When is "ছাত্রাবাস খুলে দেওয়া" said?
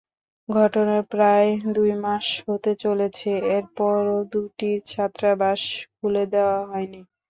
4.91-6.59